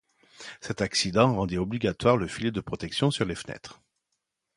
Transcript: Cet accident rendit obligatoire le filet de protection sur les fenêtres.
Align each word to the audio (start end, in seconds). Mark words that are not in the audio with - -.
Cet 0.61 0.81
accident 0.81 1.35
rendit 1.35 1.59
obligatoire 1.59 2.17
le 2.17 2.25
filet 2.25 2.49
de 2.49 2.59
protection 2.59 3.11
sur 3.11 3.23
les 3.25 3.35
fenêtres. 3.35 3.83